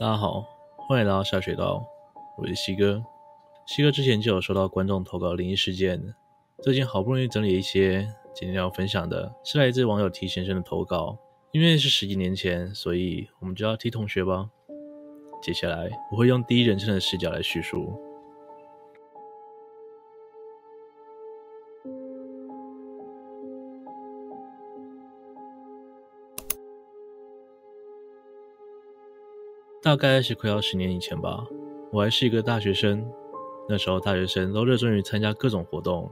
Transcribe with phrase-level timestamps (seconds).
[0.00, 0.46] 大家好，
[0.78, 1.86] 欢迎来到下水道，
[2.38, 3.04] 我是西哥。
[3.66, 6.14] 西哥之前就有收到观众投稿灵异事件，
[6.62, 11.18] 最近好不容易整理一些，今天要分享的是来自网友 T 先生的投稿。
[11.52, 14.48] 因为是十几年前，所以我们就叫 T 同学吧。
[15.42, 17.92] 接下来我会用第一人称的视角来叙述。
[29.82, 31.42] 大概是快要十年以前吧，
[31.90, 33.02] 我还是一个大学生。
[33.66, 36.10] 那时候大学生都热衷于参加各种活动，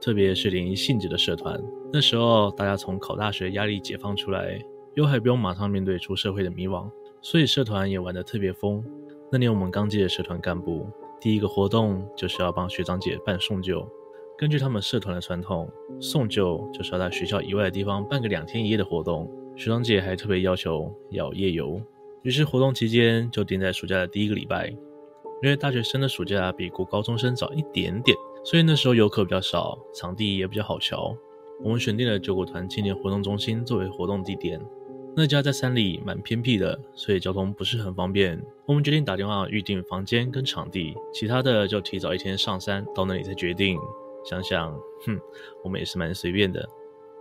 [0.00, 1.60] 特别是联谊性质的社团。
[1.92, 4.56] 那时候大家从考大学压力解放出来，
[4.94, 6.88] 又还不用马上面对出社会的迷惘，
[7.20, 8.80] 所以社团也玩得特别疯。
[9.32, 10.86] 那年我们刚接的社团干部，
[11.20, 13.88] 第一个活动就是要帮学长姐办送酒。
[14.38, 15.68] 根据他们社团的传统，
[16.00, 19.28] 送酒就是要在学校以外的地方办个两天一夜的活动。
[19.56, 21.82] 学长姐还特别要求要夜游。
[22.22, 24.68] 于是活动期间就定在暑假的第一个礼拜，
[25.42, 31.16] 因为大学生的暑假比国高中生早一点点，所以那时候游客比较少，场地也比较好瞧。
[31.62, 34.60] 我们选定了九国团青年活动中心作为活动地点，
[35.16, 38.40] 那家在山里蛮偏僻的，所以交通不是很方便。
[38.66, 43.78] 我们决定打电话预定房间跟场地，其他的就提早一天上山到那里再决定。
[44.24, 44.72] 想想，
[45.06, 45.18] 哼，
[45.64, 46.68] 我们也是蛮随便的。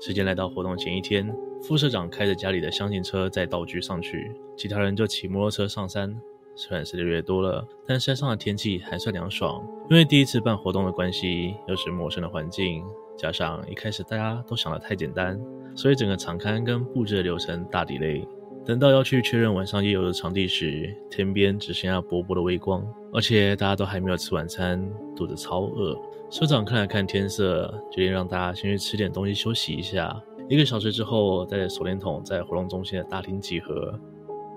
[0.00, 1.30] 时间来到活动前一天，
[1.62, 6.18] 副社长开着家里的厢型车载道具上去，其他人就骑摩托车上山。
[6.54, 9.62] 虽然是六月多了，但山上的天气还算凉爽。
[9.90, 12.82] 因为第一次办活动的关系，又是陌生的环境，
[13.14, 15.38] 加上一开始大家都想得太简单，
[15.74, 18.26] 所以整个场勘跟布置的流程大 delay。
[18.64, 22.82] 等到要去确认晚上夜游的场地时，天边只剩下薄薄的微光，
[23.12, 24.82] 而且大家都还没有吃晚餐，
[25.14, 25.94] 肚子超饿。
[26.30, 30.20] 社长看了看天色，决定让大家先去吃点东西休息一下。
[30.48, 33.96] 一个小时之后，带着手电筒在活动中心的大厅集合。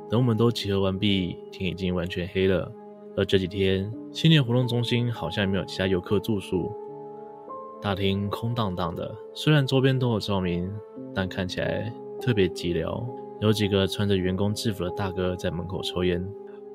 [0.10, 2.72] 等我们都集合完毕，天已经完全黑了。
[3.16, 6.72] 而这几天，青年活动中心好像也没有其他游客住宿，
[7.82, 9.14] 大厅空荡荡的。
[9.34, 10.72] 虽然周边都有照明，
[11.14, 13.06] 但看起来特别寂寥。
[13.42, 16.25] 有几个穿着员工制服的大哥在门口抽烟。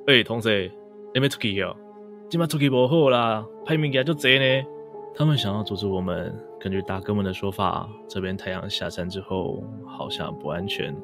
[0.06, 0.70] 喂，同学，
[1.12, 1.76] 你没出去哟？
[2.30, 4.66] 今晚出去不好啦，排名给就贼呢。
[5.14, 6.34] 他们想要阻止我们。
[6.58, 10.96] 根据大哥们的说法，这边太阳下山之后好像不安全。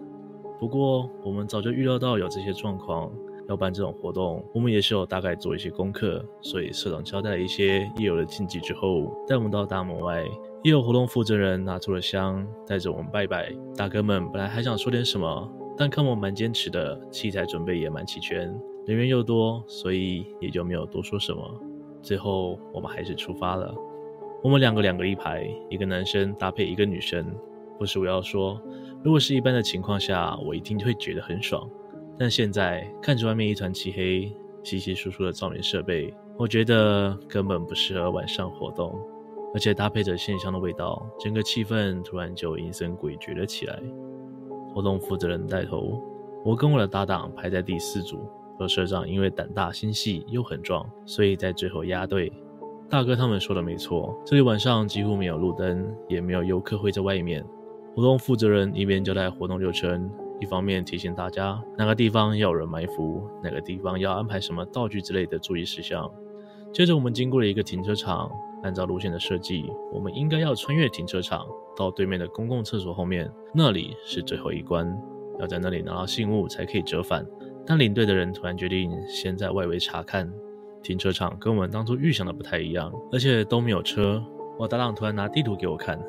[0.60, 3.10] 不过我们早就预料到有这些状况，
[3.48, 6.22] 要办这种活动，我们也是有大概做一些功课。
[6.42, 10.22] 所以社长交代了一些夜游的禁忌之后，带我们到大门外。
[10.62, 13.50] 夜游活动负责人拿出了香，带着我们拜拜。
[13.74, 18.54] 大哥们本来还想说点什么，但看我蛮坚持的，器材准备也蛮齐全，
[18.86, 21.42] 人员又多，所以也就没有多说什么。
[22.02, 23.74] 最后，我们还是出发了。
[24.42, 27.24] 我们两个两个一排，一个男生搭配一个女生。
[27.80, 28.60] 不是我要说，
[29.02, 31.66] 如果是一般的情况下，我一定会觉得很爽。
[32.18, 34.30] 但现在看着外面一团漆黑、
[34.62, 39.00] 稀稀疏疏的照明设备，我觉得根本不适合晚上活动。
[39.54, 43.80] 而且搭配着线香的味道，整个气氛突然就阴森诡谲了起来。
[44.74, 45.98] 活动负责人带头，
[46.44, 48.18] 我跟我的搭档排在第四组。
[48.58, 52.30] 而社长因为胆大心细又很壮，所以在最后压队。
[52.90, 57.42] 大哥他们说的没错，这里晚上几乎没有路灯，也没有游客会在外面。
[57.94, 66.10] 活动负责人一边交代活动流程，一方面提醒大家哪个地方要有人埋伏，哪个地方要安排什么道具之类的注意事项。
[66.72, 68.30] 接着我们经过了一个停车场，
[68.62, 71.44] 按照路线的设计，我们应该要穿越停车场
[71.76, 74.96] 到对面的公共厕所后面，那里是最后一关，
[75.40, 77.26] 要在那里拿到信物才可以折返。
[77.66, 80.32] 但领队的人突然决定先在外围查看，
[80.82, 84.24] 停车场跟我们当初预想的不太一样，而且都没有车。
[84.58, 86.00] 我搭档突然拿地图给我看，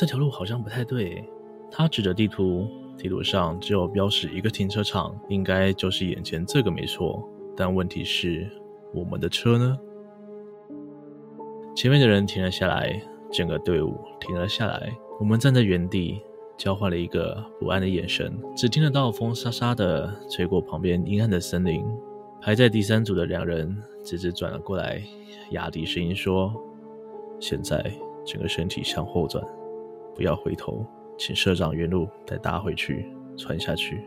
[0.00, 1.22] 这条路好像不太对。
[1.70, 2.66] 他指着地图，
[2.96, 7.22] 地图上只有标示一个停车场，应该就是眼前这个没错。
[7.54, 8.50] 但问题是，
[8.94, 9.78] 我们的车呢？
[11.76, 12.98] 前面的人停了下来，
[13.30, 16.22] 整个队伍停了下来，我们站在原地。
[16.56, 21.84] 交换了一个不安的眼神，只听得到风沙沙的吹过旁边阴暗的森林。
[22.40, 25.02] 排在第三组的两人直直转了过来，
[25.50, 26.54] 压低声音说
[27.40, 27.90] ：“现在
[28.26, 29.42] 整个身体向后转，
[30.20, 30.84] 不要回头，
[31.16, 33.06] 请社长原路带大家回去，
[33.38, 34.04] 传下去。”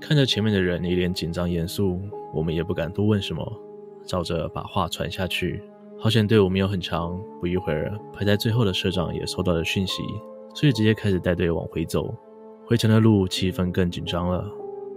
[0.00, 2.00] 看着前面的人一脸紧张严肃，
[2.32, 3.52] 我们也不敢多问什么，
[4.06, 5.62] 照着把话传下去。
[5.98, 10.02] 好险队伍没有很长，不一会儿，排在最后的社长也收到了讯息。
[10.54, 12.14] 所以直接开始带队往回走，
[12.64, 14.50] 回程的路气氛更紧张了。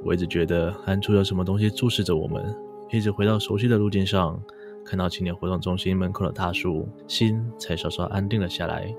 [0.05, 2.41] 我一直觉得暗处有什么东西注视着我们，
[2.91, 4.41] 一直回到熟悉的路径上，
[4.85, 8.95] 看到青年活动中心门口的大树，心才稍稍安定了下来。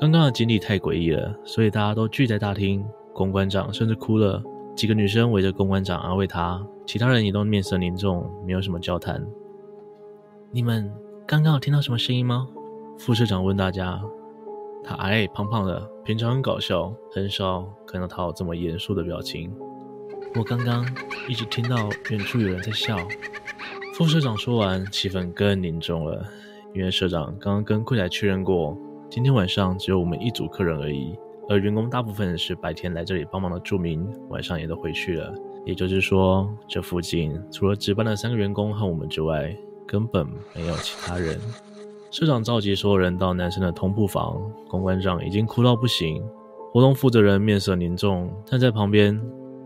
[0.00, 4.42] 刚刚的经历太诡异了，所以大家都聚在大厅，公关长甚至哭了。
[4.74, 9.24] 几个女生围着公关长安慰他，其他人也都面色凝重，没有什么交谈。
[10.50, 10.92] 你们
[11.26, 12.48] 刚刚有听到什么声音吗？
[12.98, 14.02] 副社长问大家。
[14.86, 19.50] 他矮矮胖胖的，平常很搞笑，很少看到他有这么严肃的表情。
[20.34, 20.84] 我刚刚
[21.26, 22.98] 一直听到远处有人在笑。
[23.94, 26.26] 副社长说完，气氛更凝重了，
[26.74, 28.76] 因为社长刚刚跟柜台确认过，
[29.14, 31.16] 今天晚上只有我们一组客人而已，
[31.48, 35.32] 而员工大部分是白天来这里帮忙的住民，晚上也都回去了。
[35.64, 39.56] 也就是说，这附近除了值班的三个员工和我们之外，
[39.86, 41.38] 根本没有其他人。
[42.10, 46.20] 社长召集所有人到男生的通铺房，公关长已经哭到不行，
[46.72, 49.16] 活动负责人面色凝重，站在旁边。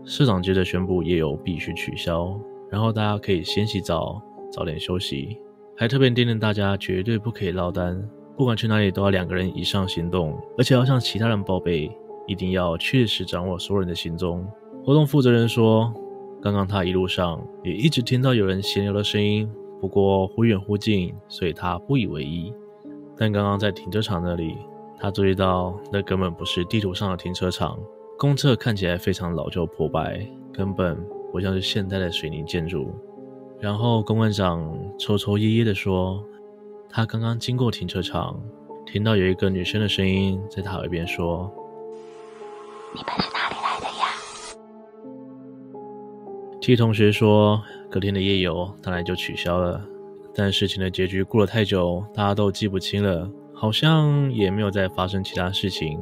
[0.05, 2.39] 社长接着宣布夜游必须取消。
[2.69, 5.39] 然后大家可以先洗澡，早点休息，
[5.75, 8.07] 还特别叮咛大家绝对不可以落单，
[8.39, 11.91] 不管去哪里都要两个人以上行动，而且要向其他人报备，
[12.25, 14.47] 一定要确实掌握所有人的行踪。
[14.81, 15.93] 活动负责人说，
[16.41, 19.51] 刚刚他一路上也一直听到有人闲聊的声音，
[19.81, 22.53] 不过忽远忽近，所以他不以为意。
[23.17, 24.55] 但刚刚在停车场那里，
[24.97, 27.77] 他注意到那根本不是地图上的停车场，
[28.17, 30.97] 公厕看起来非常老旧破败，根本。
[31.31, 32.89] 不像是现代的水泥建筑。
[33.59, 36.23] 然后公关长抽抽噎噎地说
[36.91, 38.41] ：“他刚刚经过停车场，
[38.85, 41.49] 听到有一个女生的声音在他耳边说
[42.93, 44.07] ：‘你们是哪里来的呀
[46.59, 49.79] ？’T 同学说，隔天的夜游当然就取消了。
[50.33, 55.99] 但事情的结局过了太久，大家都记不清了，好像也没有再发生其他事情。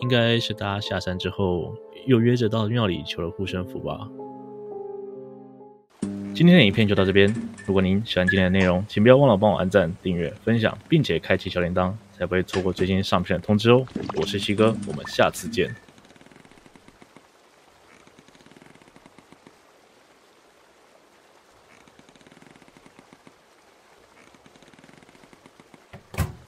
[0.00, 1.72] 应该是大家下山之后
[2.06, 4.08] 又约着到庙里求了护身符吧。”
[6.38, 7.34] 今天的影片就到这边。
[7.66, 13.84] 如果您喜欢今天的内容，请不要忘了帮我按赞、订阅、分享，并且开启小铃铛，才不会错过最新上片的通知哦。
[14.14, 15.74] 我是西哥，我们下次见。